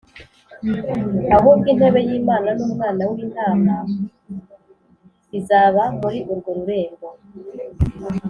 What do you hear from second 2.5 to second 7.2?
n’Umwana w’Intama izaba muri urwo rurembo,